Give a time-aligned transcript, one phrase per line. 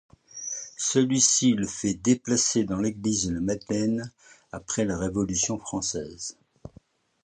[0.79, 4.11] Celui-ci le fait déplacer dans l'église de la Madeleine
[4.51, 6.39] après la Révolution française.